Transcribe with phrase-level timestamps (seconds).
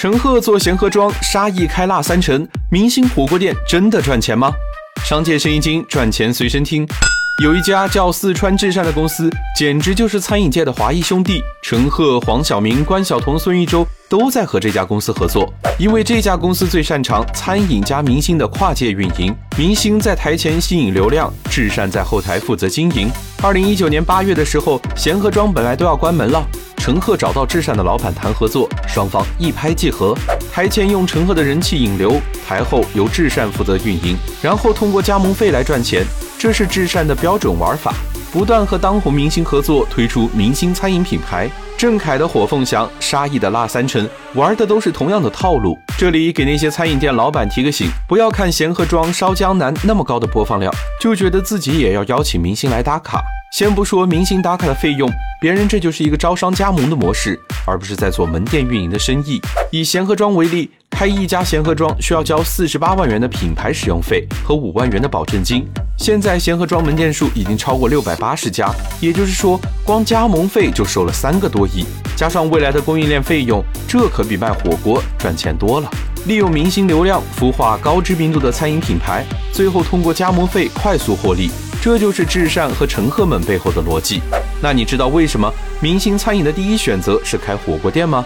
[0.00, 4.52] 陈赫做贤合庄，沙溢开辣三陈，明星火锅店真的赚钱吗？
[5.04, 6.86] 商界生意经，赚钱随身听。
[7.42, 23.10] 有一家叫四川至善的公司，简直就是餐饮界的华谊兄弟，陈赫、黄晓明、关晓彤、孙艺洲都在和这家公司合作，因为这家公司最擅长餐饮加明星的跨界运营，明星在台前吸引流量，至善在后台负责经营。
[23.42, 26.46] 二零一九年八月的时候，贤合庄本来都要关门了。
[26.88, 30.16] 陈赫找到至善的老板谈合作，双方一拍即合。
[30.50, 36.02] 台前用陈赫的人气引流，台后由至善负责运营，然后通过加盟费来赚钱。
[36.38, 37.92] 这是至善的标准玩法，
[38.32, 41.46] 不断和当红明星合作，推出明星餐饮品牌。
[41.76, 45.78] 郑恺的火凤祥，沙溢的辣三陈，玩的都是同样的套路。
[45.98, 53.22] 这里给那些餐饮店老板提个醒：不要看贤合庄烧江南那么高的播放量，就觉得自己也要邀请明星来打卡。
[53.50, 59.40] 先不说明星打卡的费用，别人这就是一个招商加盟的模式，而不是在做门店运营的生意。
[59.70, 65.66] 以贤合庄为例，开一家贤合庄需要交四十八万元的品牌使用费和五万元的保证金。
[65.98, 75.90] 现在贤合庄门店数已经超过六百八十家，也就是说，光加盟费就收了三个多亿，加上未来的供应链费用，这可比卖火锅赚钱多了。
[76.26, 81.50] 利用明星流量孵化高知名度的餐饮品牌，最后通过加盟费快速获利。
[81.80, 84.20] 这就是至善和陈赫们背后的逻辑。
[84.60, 88.24] 那你知道为什么明星餐饮的第一选择是开火锅店吗？